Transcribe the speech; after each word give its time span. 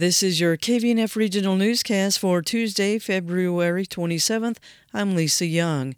This 0.00 0.22
is 0.22 0.40
your 0.40 0.56
KVNF 0.56 1.14
Regional 1.14 1.56
Newscast 1.56 2.18
for 2.18 2.40
Tuesday, 2.40 2.98
February 2.98 3.84
27th. 3.84 4.56
I'm 4.94 5.14
Lisa 5.14 5.44
Young. 5.44 5.94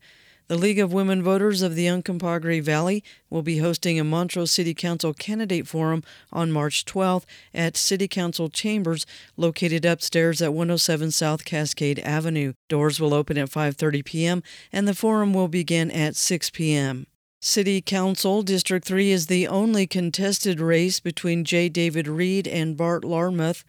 The 0.49 0.59
League 0.59 0.81
of 0.81 0.93
Women 0.93 1.23
Voters 1.23 1.63
of 1.63 1.77
the 1.77 1.87
Uncompahgre 1.87 2.61
Valley 2.65 3.05
will 3.31 3.43
be 3.43 3.59
hosting 3.59 4.01
a 4.01 4.03
Montrose 4.03 4.51
City 4.51 4.75
Council 4.75 5.15
candidate 5.15 5.69
forum 5.69 6.03
on 6.33 6.51
March 6.51 6.85
12th 6.85 7.27
at 7.55 7.77
City 7.77 8.09
Council 8.09 8.49
Chambers 8.49 9.07
located 9.37 9.85
upstairs 9.85 10.43
at 10.43 10.53
107 10.53 11.13
South 11.13 11.45
Cascade 11.45 12.01
Avenue. 12.01 12.55
Doors 12.69 12.99
will 12.99 13.15
open 13.15 13.39
at 13.39 13.51
5:30 13.51 14.05
p.m. 14.05 14.43
and 14.73 14.89
the 14.89 14.97
forum 14.97 15.33
will 15.33 15.47
begin 15.47 15.93
at 15.93 16.17
6 16.17 16.51
p.m. 16.51 17.07
City 17.41 17.81
Council 17.81 18.43
District 18.43 18.85
3 18.85 19.13
is 19.13 19.27
the 19.27 19.47
only 19.47 19.87
contested 19.87 20.61
race 20.61 20.99
between 20.99 21.45
J. 21.45 21.69
David 21.69 22.09
Reed 22.09 22.49
and 22.49 22.77
Bart 22.77 23.05
Larmuth. 23.05 23.63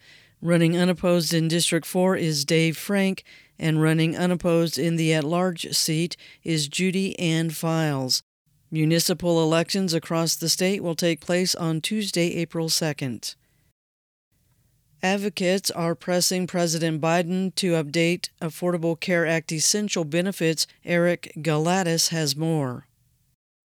Running 0.44 0.76
unopposed 0.76 1.32
in 1.32 1.48
District 1.48 1.86
4 1.86 2.16
is 2.16 2.44
Dave 2.44 2.76
Frank, 2.76 3.24
and 3.58 3.80
running 3.80 4.14
unopposed 4.14 4.78
in 4.78 4.96
the 4.96 5.14
at 5.14 5.24
large 5.24 5.72
seat 5.74 6.18
is 6.42 6.68
Judy 6.68 7.18
Ann 7.18 7.48
Files. 7.48 8.22
Municipal 8.70 9.42
elections 9.42 9.94
across 9.94 10.36
the 10.36 10.50
state 10.50 10.82
will 10.82 10.94
take 10.94 11.22
place 11.22 11.54
on 11.54 11.80
Tuesday, 11.80 12.34
April 12.34 12.68
2nd. 12.68 13.36
Advocates 15.02 15.70
are 15.70 15.94
pressing 15.94 16.46
President 16.46 17.00
Biden 17.00 17.54
to 17.54 17.72
update 17.72 18.28
Affordable 18.42 19.00
Care 19.00 19.26
Act 19.26 19.50
essential 19.50 20.04
benefits. 20.04 20.66
Eric 20.84 21.32
Galatas 21.38 22.10
has 22.10 22.36
more. 22.36 22.86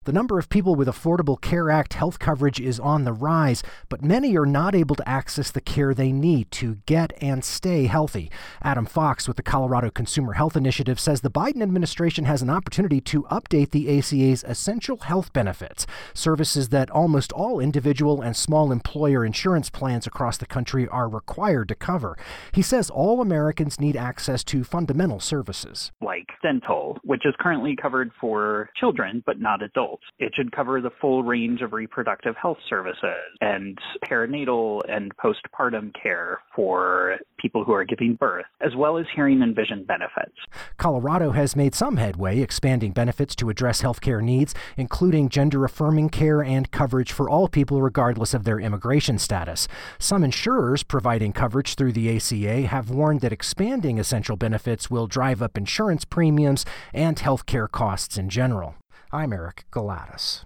The 0.08 0.14
number 0.14 0.40
of 0.40 0.48
people 0.48 0.76
with 0.76 0.88
Affordable 0.88 1.42
Care 1.42 1.70
Act 1.70 1.96
health 1.96 2.18
coverage 2.18 2.62
is 2.62 2.80
on 2.80 3.04
the 3.04 3.12
rise, 3.12 3.62
but 3.90 4.02
many 4.02 4.38
are 4.38 4.46
not 4.46 4.74
able 4.74 4.96
to 4.96 5.06
access 5.06 5.52
the 5.52 5.60
care 5.60 5.94
they 5.94 6.14
need 6.14 6.50
to 6.52 6.78
get 6.86 7.12
and 7.22 7.44
stay 7.44 7.88
healthy. 7.88 8.32
Adam 8.64 8.86
Fox 8.86 9.28
with 9.28 9.36
the 9.36 9.44
Colorado 9.44 9.90
Consumer 9.90 10.32
Health 10.32 10.56
Initiative 10.56 10.98
says 10.98 11.20
the 11.20 11.30
Biden 11.30 11.62
administration 11.62 12.24
has 12.24 12.42
an 12.42 12.50
opportunity 12.50 13.02
to 13.02 13.24
update 13.24 13.72
the 13.72 14.00
ACA's 14.00 14.46
essential 14.46 14.96
health 14.96 15.34
benefits, 15.34 15.86
services 16.14 16.70
that 16.70 16.90
almost 16.90 17.34
all 17.34 17.60
individual 17.60 18.22
and 18.22 18.38
small 18.38 18.72
employer 18.72 19.26
insurance 19.26 19.70
plans 19.70 20.08
across 20.08 20.38
the 20.38 20.46
country 20.46 20.88
are 20.88 21.10
required 21.10 21.68
to 21.68 21.76
cover. 21.76 22.18
He 22.54 22.62
says 22.62 22.90
all 22.90 23.20
Americans 23.20 23.78
need 23.78 23.98
access 23.98 24.46
to 24.46 24.64
fundamental 24.64 25.20
services. 25.20 25.92
Like 26.00 26.30
dental, 26.42 26.98
which 27.04 27.26
is 27.26 27.36
currently 27.42 27.76
covered 27.76 28.12
for 28.22 28.70
children 28.80 29.22
but 29.26 29.42
not 29.42 29.62
adults 29.62 29.97
It 30.20 30.34
should 30.36 30.52
cover 30.52 30.82
the 30.82 30.92
full 31.02 31.24
range 31.24 31.62
of 31.62 31.74
reproductive 31.74 32.36
health 32.36 32.58
services 32.70 32.98
and 33.42 33.78
perinatal 34.06 34.82
and 34.90 35.16
postpartum 35.18 35.92
care 36.02 36.40
for 36.56 37.18
people 37.40 37.64
who 37.64 37.74
are 37.74 37.84
giving 37.84 38.16
birth, 38.16 38.46
as 38.62 38.76
well 38.76 38.98
as 38.98 39.06
hearing 39.16 39.42
and 39.42 39.56
vision 39.56 39.84
benefits. 39.84 40.36
Colorado 40.78 41.32
has 41.32 41.56
made 41.56 41.76
some 41.76 41.98
headway 41.98 42.40
expanding 42.40 42.92
benefits 42.92 43.36
to 43.36 43.50
address 43.50 43.82
healthcare 43.82 44.22
needs, 44.22 44.56
including 44.76 45.30
gender 45.30 45.64
affirming 45.64 46.10
care 46.10 46.44
and 46.44 46.72
coverage 46.72 47.12
for 47.12 47.30
all 47.30 47.48
people 47.48 47.82
regardless 47.82 48.34
of 48.34 48.44
their 48.44 48.60
immigration 48.60 49.18
status. 49.18 49.68
Some 50.00 50.24
insurers 50.24 50.84
providing 50.84 51.34
coverage 51.34 51.76
through 51.76 51.94
the 51.94 52.16
ACA 52.16 52.68
have 52.68 52.90
warned 52.90 53.22
that 53.22 53.34
expanding 53.34 54.00
essential 54.00 54.36
benefits 54.36 54.90
will 54.90 55.08
drive 55.08 55.42
up 55.42 55.58
insurance 55.58 56.06
premiums 56.06 56.66
and 56.94 57.18
healthcare 57.18 57.70
costs 57.70 58.18
in 58.18 58.30
general. 58.30 58.76
I'm 59.12 59.32
Eric 59.32 59.66
Galatas. 59.72 60.44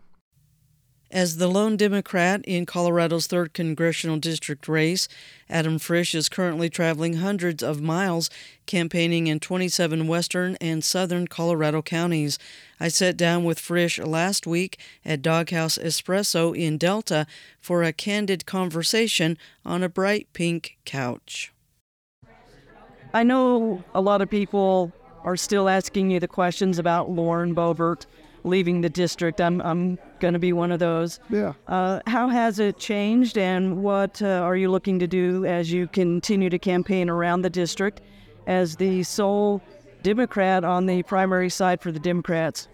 As 1.09 1.38
the 1.38 1.48
lone 1.48 1.78
Democrat 1.78 2.42
in 2.45 2.66
Colorado's 2.67 3.28
3rd 3.28 3.54
Congressional 3.54 4.17
District 4.17 4.66
race, 4.67 5.08
Adam 5.50 5.80
Frisch 5.80 6.14
is 6.14 6.30
currently 6.30 6.70
traveling 6.70 7.16
hundreds 7.16 7.64
of 7.64 7.82
miles 7.82 8.30
campaigning 8.67 9.26
in 9.26 9.39
27 9.39 10.08
western 10.08 10.56
and 10.62 10.84
southern 10.84 11.28
Colorado 11.28 11.82
counties. 11.82 12.38
I 12.80 12.88
sat 12.88 13.17
down 13.17 13.44
with 13.44 13.59
Frisch 13.59 13.98
last 13.98 14.45
week 14.45 14.80
at 15.04 15.23
Doghouse 15.23 15.80
Espresso 15.80 16.55
in 16.55 16.77
Delta 16.77 17.26
for 17.60 17.83
a 17.83 17.92
candid 17.92 18.45
conversation 18.45 19.39
on 19.66 19.82
a 19.82 19.89
bright 19.89 20.32
pink 20.33 20.77
couch. 20.86 21.52
I 23.11 23.23
know 23.23 23.83
a 23.95 24.02
lot 24.02 24.21
of 24.21 24.30
people 24.30 24.94
are 25.23 25.36
still 25.36 25.67
asking 25.67 26.11
you 26.11 26.20
the 26.20 26.27
questions 26.27 26.80
about 26.80 27.10
Lauren 27.10 27.54
Boebert 27.55 28.05
leaving 28.43 28.81
the 28.81 28.89
district. 28.89 29.39
I'm 29.41 29.61
I'm 29.61 29.97
going 30.19 30.33
to 30.33 30.39
be 30.39 30.53
one 30.53 30.71
of 30.71 30.79
those. 30.79 31.19
Yeah. 31.29 31.53
Uh, 31.67 31.99
how 32.07 32.27
has 32.27 32.59
it 32.59 32.77
changed, 32.77 33.37
and 33.37 33.83
what 33.83 34.21
uh, 34.21 34.27
are 34.27 34.55
you 34.55 34.69
looking 34.69 34.99
to 34.99 35.07
do 35.07 35.45
as 35.45 35.71
you 35.71 35.87
continue 35.87 36.49
to 36.49 36.59
campaign 36.59 37.09
around 37.09 37.41
the 37.41 37.49
district 37.49 38.02
as 38.47 38.75
the 38.75 39.03
sole 39.03 39.61
Democrat 40.03 40.63
on 40.63 40.85
the 40.85 41.03
primary 41.03 41.49
side 41.49 41.81
for 41.81 41.91
the 41.91 41.99
Democrats? 41.99 42.67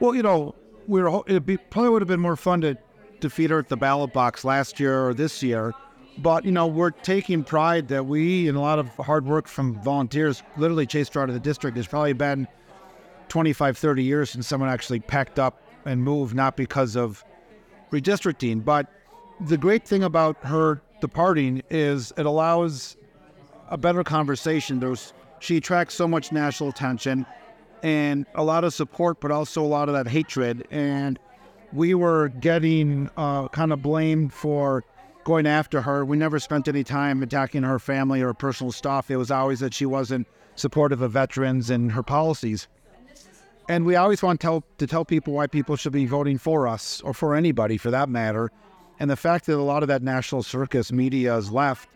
Well, 0.00 0.14
you 0.14 0.22
know, 0.22 0.54
we 0.86 1.00
are 1.00 1.22
it 1.26 1.70
probably 1.70 1.90
would 1.90 2.02
have 2.02 2.08
been 2.08 2.20
more 2.20 2.36
fun 2.36 2.60
to 2.62 2.76
defeat 3.20 3.50
her 3.50 3.58
at 3.58 3.68
the 3.68 3.76
ballot 3.76 4.12
box 4.12 4.44
last 4.44 4.78
year 4.78 5.08
or 5.08 5.14
this 5.14 5.42
year. 5.42 5.72
But, 6.18 6.46
you 6.46 6.52
know, 6.52 6.66
we're 6.66 6.90
taking 6.90 7.44
pride 7.44 7.88
that 7.88 8.06
we 8.06 8.48
and 8.48 8.56
a 8.56 8.60
lot 8.60 8.78
of 8.78 8.88
hard 8.96 9.26
work 9.26 9.46
from 9.46 9.80
volunteers 9.82 10.42
literally 10.56 10.86
chased 10.86 11.12
her 11.14 11.20
out 11.20 11.28
of 11.28 11.34
the 11.34 11.40
district. 11.40 11.76
It's 11.76 11.86
probably 11.86 12.14
been 12.14 12.48
25, 13.28 13.76
30 13.76 14.02
years 14.02 14.30
since 14.30 14.46
someone 14.46 14.68
actually 14.68 15.00
packed 15.00 15.38
up 15.38 15.62
and 15.84 16.02
moved, 16.02 16.34
not 16.34 16.56
because 16.56 16.96
of 16.96 17.24
redistricting. 17.90 18.64
But 18.64 18.86
the 19.40 19.56
great 19.56 19.86
thing 19.86 20.02
about 20.02 20.36
her 20.44 20.80
departing 21.00 21.62
is 21.70 22.12
it 22.16 22.26
allows 22.26 22.96
a 23.68 23.76
better 23.76 24.04
conversation. 24.04 24.80
There's 24.80 25.12
she 25.38 25.58
attracts 25.58 25.94
so 25.94 26.08
much 26.08 26.32
national 26.32 26.70
attention 26.70 27.26
and 27.82 28.26
a 28.34 28.42
lot 28.42 28.64
of 28.64 28.72
support, 28.72 29.20
but 29.20 29.30
also 29.30 29.62
a 29.62 29.66
lot 29.66 29.88
of 29.88 29.94
that 29.94 30.08
hatred. 30.08 30.66
And 30.70 31.18
we 31.72 31.94
were 31.94 32.28
getting 32.28 33.10
uh, 33.16 33.48
kind 33.48 33.72
of 33.72 33.82
blamed 33.82 34.32
for 34.32 34.82
going 35.24 35.46
after 35.46 35.82
her. 35.82 36.04
We 36.04 36.16
never 36.16 36.38
spent 36.38 36.68
any 36.68 36.84
time 36.84 37.22
attacking 37.22 37.64
her 37.64 37.78
family 37.78 38.22
or 38.22 38.32
personal 38.32 38.72
stuff. 38.72 39.10
It 39.10 39.16
was 39.16 39.30
always 39.30 39.60
that 39.60 39.74
she 39.74 39.84
wasn't 39.84 40.26
supportive 40.54 41.02
of 41.02 41.12
veterans 41.12 41.68
and 41.68 41.92
her 41.92 42.02
policies. 42.02 42.68
And 43.68 43.84
we 43.84 43.96
always 43.96 44.22
want 44.22 44.40
to 44.40 44.44
tell, 44.44 44.64
to 44.78 44.86
tell 44.86 45.04
people 45.04 45.32
why 45.32 45.48
people 45.48 45.76
should 45.76 45.92
be 45.92 46.06
voting 46.06 46.38
for 46.38 46.68
us 46.68 47.00
or 47.00 47.12
for 47.12 47.34
anybody 47.34 47.76
for 47.76 47.90
that 47.90 48.08
matter. 48.08 48.50
And 49.00 49.10
the 49.10 49.16
fact 49.16 49.46
that 49.46 49.56
a 49.56 49.62
lot 49.62 49.82
of 49.82 49.88
that 49.88 50.02
national 50.02 50.42
circus 50.42 50.92
media 50.92 51.36
is 51.36 51.50
left 51.50 51.88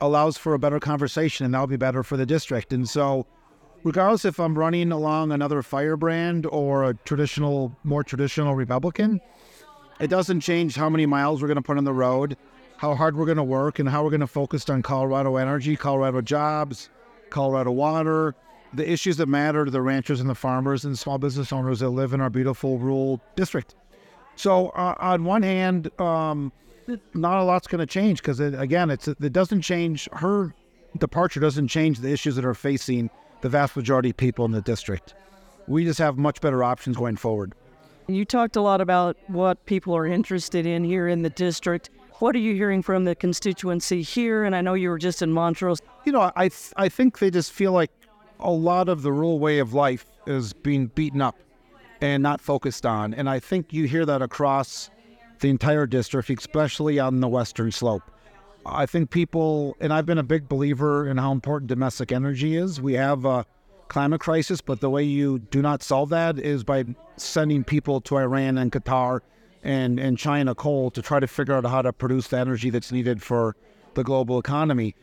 allows 0.00 0.36
for 0.36 0.52
a 0.52 0.58
better 0.58 0.78
conversation, 0.78 1.46
and 1.46 1.54
that'll 1.54 1.66
be 1.66 1.76
better 1.76 2.02
for 2.02 2.18
the 2.18 2.26
district. 2.26 2.72
And 2.72 2.88
so, 2.88 3.26
regardless 3.82 4.26
if 4.26 4.38
I'm 4.38 4.58
running 4.58 4.92
along 4.92 5.32
another 5.32 5.62
firebrand 5.62 6.46
or 6.46 6.84
a 6.84 6.94
traditional, 6.94 7.74
more 7.82 8.04
traditional 8.04 8.54
Republican, 8.54 9.20
it 9.98 10.08
doesn't 10.08 10.40
change 10.40 10.76
how 10.76 10.90
many 10.90 11.06
miles 11.06 11.40
we're 11.40 11.48
going 11.48 11.56
to 11.56 11.62
put 11.62 11.78
on 11.78 11.84
the 11.84 11.94
road, 11.94 12.36
how 12.76 12.94
hard 12.94 13.16
we're 13.16 13.24
going 13.24 13.38
to 13.38 13.44
work, 13.44 13.78
and 13.78 13.88
how 13.88 14.04
we're 14.04 14.10
going 14.10 14.20
to 14.20 14.26
focus 14.26 14.68
on 14.68 14.82
Colorado 14.82 15.36
energy, 15.36 15.76
Colorado 15.76 16.20
jobs, 16.20 16.90
Colorado 17.30 17.72
water, 17.72 18.34
the 18.76 18.90
issues 18.90 19.16
that 19.16 19.26
matter 19.26 19.64
to 19.64 19.70
the 19.70 19.82
ranchers 19.82 20.20
and 20.20 20.28
the 20.28 20.34
farmers 20.34 20.84
and 20.84 20.98
small 20.98 21.18
business 21.18 21.52
owners 21.52 21.80
that 21.80 21.90
live 21.90 22.12
in 22.12 22.20
our 22.20 22.30
beautiful 22.30 22.78
rural 22.78 23.20
district. 23.34 23.74
So, 24.36 24.68
uh, 24.70 24.94
on 24.98 25.24
one 25.24 25.42
hand, 25.42 25.90
um, 26.00 26.52
not 27.14 27.40
a 27.40 27.44
lot's 27.44 27.66
going 27.66 27.80
to 27.80 27.86
change 27.86 28.20
because, 28.20 28.38
it, 28.38 28.54
again, 28.54 28.90
it's 28.90 29.08
it 29.08 29.32
doesn't 29.32 29.62
change 29.62 30.08
her 30.12 30.54
departure 30.98 31.40
doesn't 31.40 31.68
change 31.68 32.00
the 32.00 32.10
issues 32.10 32.36
that 32.36 32.44
are 32.44 32.54
facing 32.54 33.10
the 33.40 33.48
vast 33.48 33.76
majority 33.76 34.10
of 34.10 34.16
people 34.16 34.44
in 34.44 34.52
the 34.52 34.62
district. 34.62 35.14
We 35.66 35.84
just 35.84 35.98
have 35.98 36.16
much 36.16 36.40
better 36.40 36.62
options 36.62 36.96
going 36.96 37.16
forward. 37.16 37.52
You 38.08 38.24
talked 38.24 38.56
a 38.56 38.60
lot 38.60 38.80
about 38.80 39.16
what 39.26 39.64
people 39.66 39.94
are 39.96 40.06
interested 40.06 40.64
in 40.64 40.84
here 40.84 41.08
in 41.08 41.22
the 41.22 41.30
district. 41.30 41.90
What 42.18 42.34
are 42.34 42.38
you 42.38 42.54
hearing 42.54 42.82
from 42.82 43.04
the 43.04 43.14
constituency 43.14 44.00
here? 44.00 44.44
And 44.44 44.54
I 44.54 44.60
know 44.60 44.74
you 44.74 44.88
were 44.88 44.98
just 44.98 45.22
in 45.22 45.32
Montrose. 45.32 45.82
You 46.04 46.12
know, 46.12 46.30
I 46.36 46.48
th- 46.48 46.72
I 46.76 46.88
think 46.88 47.18
they 47.18 47.30
just 47.30 47.52
feel 47.52 47.72
like 47.72 47.90
a 48.40 48.50
lot 48.50 48.88
of 48.88 49.02
the 49.02 49.12
rural 49.12 49.38
way 49.38 49.58
of 49.58 49.74
life 49.74 50.06
is 50.26 50.52
being 50.52 50.86
beaten 50.88 51.20
up 51.20 51.36
and 52.00 52.22
not 52.22 52.40
focused 52.40 52.84
on. 52.84 53.14
And 53.14 53.28
I 53.28 53.40
think 53.40 53.72
you 53.72 53.84
hear 53.86 54.04
that 54.06 54.22
across 54.22 54.90
the 55.40 55.48
entire 55.48 55.86
district, 55.86 56.30
especially 56.30 56.98
on 56.98 57.20
the 57.20 57.28
western 57.28 57.70
slope. 57.70 58.02
I 58.64 58.86
think 58.86 59.10
people, 59.10 59.76
and 59.80 59.92
I've 59.92 60.06
been 60.06 60.18
a 60.18 60.24
big 60.24 60.48
believer 60.48 61.06
in 61.06 61.18
how 61.18 61.32
important 61.32 61.68
domestic 61.68 62.10
energy 62.10 62.56
is. 62.56 62.80
We 62.80 62.94
have 62.94 63.24
a 63.24 63.46
climate 63.88 64.20
crisis, 64.20 64.60
but 64.60 64.80
the 64.80 64.90
way 64.90 65.04
you 65.04 65.38
do 65.38 65.62
not 65.62 65.82
solve 65.82 66.08
that 66.10 66.38
is 66.38 66.64
by 66.64 66.84
sending 67.16 67.62
people 67.64 68.00
to 68.02 68.16
Iran 68.16 68.58
and 68.58 68.72
Qatar 68.72 69.20
and, 69.62 70.00
and 70.00 70.18
China 70.18 70.54
coal 70.54 70.90
to 70.90 71.02
try 71.02 71.20
to 71.20 71.26
figure 71.26 71.54
out 71.54 71.64
how 71.64 71.82
to 71.82 71.92
produce 71.92 72.28
the 72.28 72.38
energy 72.38 72.70
that's 72.70 72.90
needed 72.90 73.22
for 73.22 73.56
the 73.94 74.02
global 74.02 74.38
economy 74.38 74.94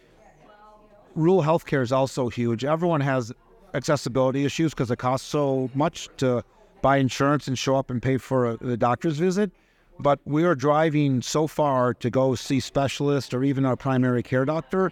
rural 1.16 1.44
healthcare 1.44 1.82
is 1.82 1.92
also 1.92 2.30
huge. 2.30 2.66
Everyone 2.66 3.02
has 3.02 3.32
accessibility 3.74 4.46
issues 4.46 4.74
because 4.74 4.92
it 4.92 4.98
costs 4.98 5.28
so 5.28 5.70
much 5.74 6.10
to 6.18 6.44
buy 6.82 6.98
insurance 6.98 7.48
and 7.48 7.58
show 7.58 7.76
up 7.76 7.90
and 7.90 8.02
pay 8.02 8.18
for 8.18 8.52
a, 8.52 8.58
the 8.58 8.78
doctor's 8.78 9.18
visit. 9.18 9.52
but 10.00 10.20
we 10.26 10.44
are 10.44 10.56
driving 10.56 11.22
so 11.22 11.48
far 11.48 11.94
to 11.94 12.10
go 12.10 12.36
see 12.36 12.60
specialists 12.60 13.34
or 13.34 13.44
even 13.44 13.66
our 13.66 13.76
primary 13.76 14.24
care 14.24 14.46
doctor. 14.46 14.92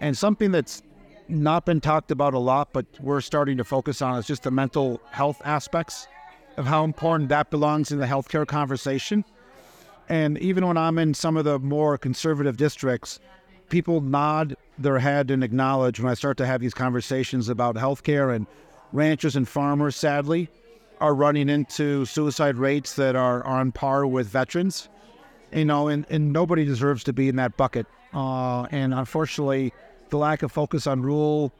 And 0.00 0.16
something 0.16 0.50
that's 0.50 0.82
not 1.28 1.64
been 1.64 1.80
talked 1.80 2.10
about 2.10 2.34
a 2.34 2.38
lot, 2.38 2.72
but 2.72 2.86
we're 3.00 3.20
starting 3.20 3.56
to 3.56 3.64
focus 3.64 4.02
on 4.02 4.18
is 4.18 4.26
just 4.26 4.42
the 4.42 4.50
mental 4.50 5.00
health 5.10 5.40
aspects 5.44 6.06
of 6.56 6.66
how 6.66 6.84
important 6.84 7.28
that 7.30 7.50
belongs 7.50 7.92
in 7.92 7.98
the 7.98 8.06
healthcare 8.06 8.46
conversation. 8.46 9.24
And 10.08 10.36
even 10.38 10.66
when 10.66 10.76
I'm 10.76 10.98
in 10.98 11.14
some 11.14 11.36
of 11.36 11.44
the 11.44 11.58
more 11.58 11.96
conservative 11.96 12.56
districts, 12.56 13.20
people 13.70 14.00
nod 14.00 14.56
their 14.82 14.98
head 14.98 15.30
and 15.30 15.42
acknowledge 15.42 16.00
when 16.00 16.10
I 16.10 16.14
start 16.14 16.36
to 16.38 16.46
have 16.46 16.60
these 16.60 16.74
conversations 16.74 17.48
about 17.48 17.76
healthcare 17.76 18.34
and 18.34 18.46
ranchers 18.92 19.36
and 19.36 19.48
farmers, 19.48 19.96
sadly, 19.96 20.48
are 21.00 21.14
running 21.14 21.48
into 21.48 22.04
suicide 22.04 22.56
rates 22.56 22.94
that 22.94 23.16
are 23.16 23.44
on 23.44 23.72
par 23.72 24.06
with 24.06 24.28
veterans. 24.28 24.88
You 25.52 25.64
know, 25.64 25.88
and, 25.88 26.06
and 26.08 26.32
nobody 26.32 26.64
deserves 26.64 27.04
to 27.04 27.12
be 27.12 27.28
in 27.28 27.36
that 27.36 27.56
bucket. 27.56 27.86
Uh, 28.14 28.62
and 28.70 28.94
unfortunately, 28.94 29.72
the 30.10 30.16
lack 30.16 30.42
of 30.42 30.52
focus 30.52 30.86
on 30.86 31.02
rural 31.02 31.52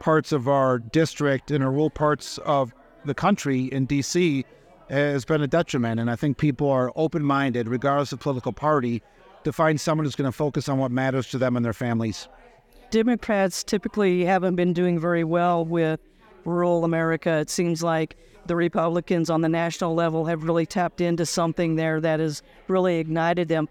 parts 0.00 0.32
of 0.32 0.48
our 0.48 0.78
district 0.78 1.50
and 1.50 1.62
our 1.62 1.70
rural 1.70 1.90
parts 1.90 2.38
of 2.38 2.74
the 3.04 3.14
country 3.14 3.64
in 3.66 3.86
DC 3.86 4.44
has 4.88 5.24
been 5.24 5.42
a 5.42 5.46
detriment. 5.46 6.00
And 6.00 6.10
I 6.10 6.16
think 6.16 6.38
people 6.38 6.68
are 6.68 6.92
open 6.96 7.24
minded, 7.24 7.68
regardless 7.68 8.12
of 8.12 8.20
political 8.20 8.52
party, 8.52 9.02
to 9.44 9.52
find 9.52 9.80
someone 9.80 10.04
who's 10.04 10.14
going 10.14 10.30
to 10.30 10.36
focus 10.36 10.68
on 10.68 10.78
what 10.78 10.90
matters 10.90 11.28
to 11.30 11.38
them 11.38 11.56
and 11.56 11.64
their 11.64 11.72
families. 11.72 12.28
Democrats 12.90 13.64
typically 13.64 14.24
haven't 14.24 14.54
been 14.54 14.72
doing 14.72 14.98
very 14.98 15.24
well 15.24 15.64
with 15.64 16.00
rural 16.44 16.84
America. 16.84 17.38
It 17.38 17.50
seems 17.50 17.82
like 17.82 18.16
the 18.46 18.56
Republicans 18.56 19.30
on 19.30 19.40
the 19.40 19.48
national 19.48 19.94
level 19.94 20.26
have 20.26 20.44
really 20.44 20.66
tapped 20.66 21.00
into 21.00 21.24
something 21.24 21.76
there 21.76 22.00
that 22.00 22.20
has 22.20 22.42
really 22.68 22.98
ignited 22.98 23.48
them. 23.48 23.68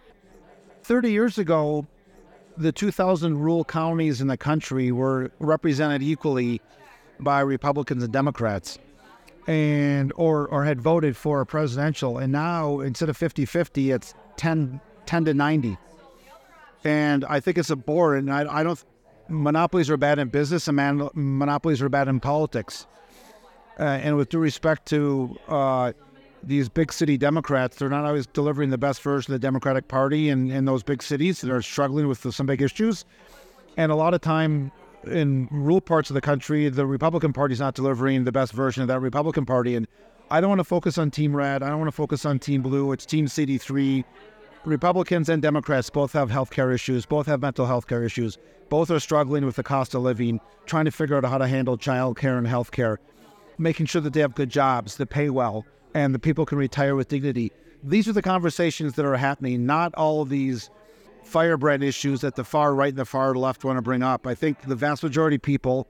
30 0.83 1.11
years 1.11 1.37
ago, 1.37 1.85
the 2.57 2.71
2,000 2.71 3.37
rural 3.37 3.63
counties 3.63 4.21
in 4.21 4.27
the 4.27 4.37
country 4.37 4.91
were 4.91 5.31
represented 5.39 6.01
equally 6.01 6.61
by 7.19 7.41
Republicans 7.41 8.03
and 8.03 8.11
Democrats 8.11 8.79
and 9.47 10.13
or 10.15 10.47
or 10.47 10.63
had 10.65 10.79
voted 10.79 11.17
for 11.17 11.41
a 11.41 11.45
presidential 11.45 12.19
and 12.19 12.31
now 12.31 12.79
instead 12.79 13.09
of 13.09 13.17
50-50 13.17 13.93
it's 13.93 14.13
10, 14.37 14.79
10 15.11 15.25
to 15.25 15.33
90 15.33 15.77
and 16.85 17.25
i 17.25 17.41
think 17.41 17.57
it's 17.57 17.69
a 17.69 17.75
bore 17.75 18.15
and 18.15 18.31
i, 18.31 18.59
I 18.59 18.63
don't 18.63 18.81
monopolies 19.27 19.89
are 19.89 19.97
bad 19.97 20.19
in 20.19 20.29
business 20.29 20.69
and 20.69 20.77
man, 20.77 21.09
monopolies 21.13 21.81
are 21.81 21.89
bad 21.89 22.07
in 22.07 22.21
politics 22.21 22.87
uh, 23.77 23.83
and 23.83 24.15
with 24.15 24.29
due 24.29 24.39
respect 24.39 24.85
to 24.85 25.37
uh, 25.49 25.91
these 26.43 26.69
big 26.69 26.91
city 26.91 27.17
Democrats, 27.17 27.77
they're 27.77 27.89
not 27.89 28.05
always 28.05 28.27
delivering 28.27 28.69
the 28.69 28.77
best 28.77 29.01
version 29.01 29.33
of 29.33 29.39
the 29.39 29.45
Democratic 29.45 29.87
Party 29.87 30.29
in, 30.29 30.49
in 30.51 30.65
those 30.65 30.83
big 30.83 31.03
cities 31.03 31.41
that 31.41 31.51
are 31.51 31.61
struggling 31.61 32.07
with 32.07 32.33
some 32.33 32.45
big 32.45 32.61
issues. 32.61 33.05
And 33.77 33.91
a 33.91 33.95
lot 33.95 34.13
of 34.13 34.21
time 34.21 34.71
in 35.05 35.47
rural 35.51 35.81
parts 35.81 36.09
of 36.09 36.15
the 36.15 36.21
country, 36.21 36.67
the 36.69 36.85
Republican 36.85 37.33
Party 37.33 37.53
is 37.53 37.59
not 37.59 37.75
delivering 37.75 38.23
the 38.23 38.31
best 38.31 38.53
version 38.53 38.81
of 38.81 38.87
that 38.87 38.99
Republican 38.99 39.45
Party. 39.45 39.75
And 39.75 39.87
I 40.29 40.41
don't 40.41 40.49
want 40.49 40.59
to 40.59 40.65
focus 40.65 40.97
on 40.97 41.11
Team 41.11 41.35
Red. 41.35 41.63
I 41.63 41.69
don't 41.69 41.79
want 41.79 41.89
to 41.89 41.95
focus 41.95 42.25
on 42.25 42.39
Team 42.39 42.61
Blue. 42.61 42.91
It's 42.91 43.05
Team 43.05 43.25
CD3. 43.25 44.03
Republicans 44.65 45.29
and 45.29 45.41
Democrats 45.41 45.89
both 45.89 46.13
have 46.13 46.29
health 46.29 46.51
care 46.51 46.71
issues, 46.71 47.05
both 47.05 47.25
have 47.25 47.41
mental 47.41 47.65
health 47.65 47.87
care 47.87 48.03
issues. 48.03 48.37
Both 48.69 48.91
are 48.91 48.99
struggling 48.99 49.45
with 49.45 49.55
the 49.55 49.63
cost 49.63 49.95
of 49.95 50.01
living, 50.01 50.39
trying 50.65 50.85
to 50.85 50.91
figure 50.91 51.17
out 51.17 51.25
how 51.25 51.37
to 51.37 51.47
handle 51.47 51.77
child 51.77 52.17
care 52.17 52.37
and 52.37 52.47
health 52.47 52.71
care 52.71 52.99
making 53.61 53.85
sure 53.85 54.01
that 54.01 54.13
they 54.13 54.19
have 54.19 54.35
good 54.35 54.49
jobs 54.49 54.97
that 54.97 55.07
pay 55.07 55.29
well 55.29 55.65
and 55.93 56.15
the 56.15 56.19
people 56.19 56.45
can 56.45 56.57
retire 56.57 56.95
with 56.95 57.07
dignity. 57.07 57.51
These 57.83 58.07
are 58.07 58.13
the 58.13 58.21
conversations 58.21 58.93
that 58.93 59.05
are 59.05 59.17
happening, 59.17 59.65
not 59.65 59.93
all 59.95 60.21
of 60.21 60.29
these 60.29 60.69
firebrand 61.23 61.83
issues 61.83 62.21
that 62.21 62.35
the 62.35 62.43
far 62.43 62.73
right 62.73 62.89
and 62.89 62.97
the 62.97 63.05
far 63.05 63.35
left 63.35 63.63
want 63.63 63.77
to 63.77 63.81
bring 63.81 64.03
up. 64.03 64.25
I 64.25 64.35
think 64.35 64.61
the 64.61 64.75
vast 64.75 65.03
majority 65.03 65.35
of 65.35 65.41
people 65.41 65.87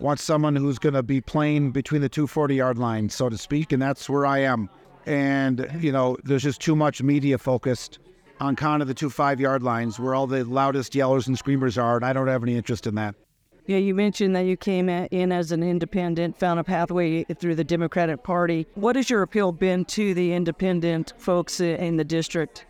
want 0.00 0.18
someone 0.18 0.56
who's 0.56 0.78
going 0.78 0.94
to 0.94 1.02
be 1.02 1.20
playing 1.20 1.70
between 1.70 2.02
the 2.02 2.08
240 2.08 2.54
yard 2.54 2.78
line, 2.78 3.08
so 3.08 3.28
to 3.28 3.38
speak, 3.38 3.72
and 3.72 3.80
that's 3.80 4.08
where 4.08 4.26
I 4.26 4.40
am. 4.40 4.68
And, 5.06 5.68
you 5.80 5.92
know, 5.92 6.16
there's 6.24 6.42
just 6.42 6.60
too 6.60 6.74
much 6.74 7.02
media 7.02 7.38
focused 7.38 7.98
on 8.40 8.56
kind 8.56 8.82
of 8.82 8.88
the 8.88 8.94
two 8.94 9.10
five 9.10 9.40
yard 9.40 9.62
lines 9.62 9.98
where 9.98 10.14
all 10.14 10.26
the 10.26 10.44
loudest 10.44 10.92
yellers 10.92 11.26
and 11.26 11.38
screamers 11.38 11.78
are, 11.78 11.96
and 11.96 12.04
I 12.04 12.12
don't 12.12 12.28
have 12.28 12.42
any 12.42 12.56
interest 12.56 12.86
in 12.86 12.94
that. 12.96 13.14
Yeah, 13.66 13.78
you 13.78 13.94
mentioned 13.94 14.36
that 14.36 14.42
you 14.44 14.58
came 14.58 14.90
in 14.90 15.32
as 15.32 15.50
an 15.50 15.62
independent, 15.62 16.38
found 16.38 16.60
a 16.60 16.64
pathway 16.64 17.24
through 17.24 17.54
the 17.54 17.64
Democratic 17.64 18.22
Party. 18.22 18.66
What 18.74 18.96
has 18.96 19.08
your 19.08 19.22
appeal 19.22 19.52
been 19.52 19.86
to 19.86 20.12
the 20.12 20.34
independent 20.34 21.14
folks 21.16 21.60
in 21.60 21.96
the 21.96 22.04
district? 22.04 22.66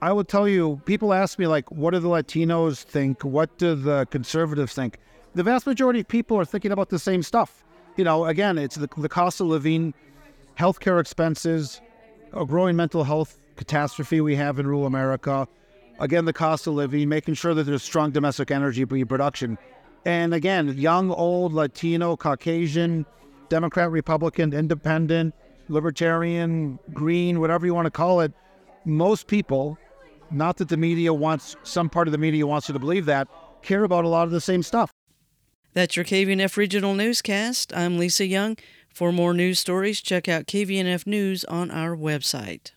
I 0.00 0.12
will 0.12 0.24
tell 0.24 0.48
you, 0.48 0.80
people 0.86 1.12
ask 1.12 1.38
me, 1.38 1.46
like, 1.46 1.70
what 1.70 1.90
do 1.90 1.98
the 1.98 2.08
Latinos 2.08 2.82
think? 2.82 3.22
What 3.22 3.58
do 3.58 3.74
the 3.74 4.06
conservatives 4.10 4.72
think? 4.72 4.96
The 5.34 5.42
vast 5.42 5.66
majority 5.66 6.00
of 6.00 6.08
people 6.08 6.38
are 6.38 6.46
thinking 6.46 6.72
about 6.72 6.88
the 6.88 6.98
same 6.98 7.22
stuff. 7.22 7.62
You 7.98 8.04
know, 8.04 8.24
again, 8.24 8.56
it's 8.56 8.76
the, 8.76 8.88
the 8.96 9.10
cost 9.10 9.42
of 9.42 9.48
living, 9.48 9.92
healthcare 10.58 11.00
expenses, 11.00 11.80
a 12.32 12.44
growing 12.44 12.76
mental 12.76 13.04
health 13.04 13.40
catastrophe 13.56 14.20
we 14.20 14.36
have 14.36 14.58
in 14.58 14.66
rural 14.66 14.86
America. 14.86 15.46
Again, 15.98 16.24
the 16.24 16.32
cost 16.32 16.66
of 16.66 16.74
living, 16.74 17.08
making 17.08 17.34
sure 17.34 17.54
that 17.54 17.64
there's 17.64 17.82
strong 17.82 18.10
domestic 18.10 18.50
energy 18.50 18.84
production. 18.84 19.58
And 20.06 20.32
again, 20.32 20.78
young, 20.78 21.10
old, 21.10 21.52
Latino, 21.52 22.16
Caucasian, 22.16 23.04
Democrat, 23.50 23.90
Republican, 23.90 24.54
Independent, 24.54 25.34
Libertarian, 25.68 26.78
Green, 26.94 27.38
whatever 27.40 27.66
you 27.66 27.74
want 27.74 27.86
to 27.86 27.90
call 27.90 28.20
it, 28.20 28.32
most 28.84 29.26
people, 29.26 29.76
not 30.30 30.56
that 30.56 30.68
the 30.68 30.76
media 30.76 31.12
wants, 31.12 31.56
some 31.64 31.90
part 31.90 32.08
of 32.08 32.12
the 32.12 32.18
media 32.18 32.46
wants 32.46 32.68
you 32.68 32.72
to 32.72 32.78
believe 32.78 33.04
that, 33.06 33.28
care 33.62 33.84
about 33.84 34.04
a 34.04 34.08
lot 34.08 34.24
of 34.24 34.30
the 34.30 34.40
same 34.40 34.62
stuff. 34.62 34.90
That's 35.74 35.94
your 35.96 36.04
KVNF 36.04 36.56
Regional 36.56 36.94
Newscast. 36.94 37.76
I'm 37.76 37.98
Lisa 37.98 38.26
Young. 38.26 38.56
For 38.92 39.12
more 39.12 39.32
news 39.32 39.58
stories, 39.58 40.00
check 40.00 40.28
out 40.28 40.46
KVNF 40.46 41.06
News 41.06 41.44
on 41.44 41.70
our 41.70 41.96
website. 41.96 42.72